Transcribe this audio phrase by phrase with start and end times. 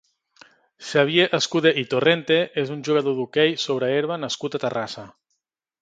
[0.91, 5.11] Xavier Escudé i Torrente és un jugador d'hoquei sobre herba nascut a Terrassa.